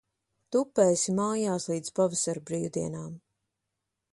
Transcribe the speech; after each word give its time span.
Tupēsi 0.53 1.13
mājās 1.19 1.67
līdz 1.73 1.93
pavasara 2.01 2.43
brīvdienām. 2.51 3.13